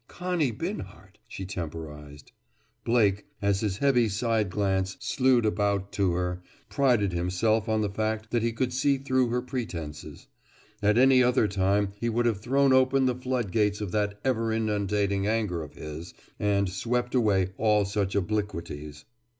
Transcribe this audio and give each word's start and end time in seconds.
"Connie 0.07 0.49
Binhart!" 0.49 1.19
she 1.27 1.45
temporized. 1.45 2.31
Blake, 2.83 3.27
as 3.39 3.59
his 3.59 3.77
heavy 3.77 4.09
side 4.09 4.49
glance 4.49 4.97
slewed 4.99 5.45
about 5.45 5.91
to 5.91 6.13
her, 6.13 6.41
prided 6.69 7.13
himself 7.13 7.69
on 7.69 7.81
the 7.81 7.89
fact 7.91 8.31
that 8.31 8.41
he 8.41 8.51
could 8.51 8.73
see 8.73 8.97
through 8.97 9.27
her 9.29 9.43
pretenses. 9.43 10.25
At 10.81 10.97
any 10.97 11.21
other 11.21 11.47
time 11.47 11.93
he 11.99 12.09
would 12.09 12.25
have 12.25 12.41
thrown 12.41 12.73
open 12.73 13.05
the 13.05 13.13
flood 13.13 13.51
gates 13.51 13.79
of 13.79 13.91
that 13.91 14.19
ever 14.25 14.51
inundating 14.51 15.27
anger 15.27 15.61
of 15.61 15.75
his 15.75 16.15
and 16.39 16.67
swept 16.67 17.13
away 17.13 17.49
all 17.57 17.85
such 17.85 18.15
obliquities. 18.15 19.05